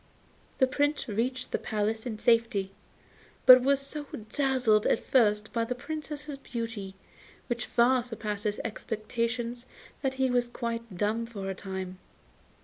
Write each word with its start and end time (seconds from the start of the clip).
The 0.57 0.65
Prince 0.65 1.07
reached 1.07 1.51
the 1.51 1.59
palace 1.59 2.07
in 2.07 2.17
safety, 2.17 2.71
but 3.45 3.61
was 3.61 3.79
so 3.79 4.07
dazzled 4.33 4.87
at 4.87 4.99
first 5.03 5.53
by 5.53 5.63
the 5.63 5.75
Princess's 5.75 6.37
beauty, 6.37 6.95
which 7.45 7.67
far 7.67 8.03
surpassed 8.03 8.45
his 8.45 8.59
expectations, 8.65 9.67
that 10.01 10.15
he 10.15 10.31
was 10.31 10.47
quite 10.47 10.97
dumb 10.97 11.27
for 11.27 11.51
a 11.51 11.53
time. 11.53 11.99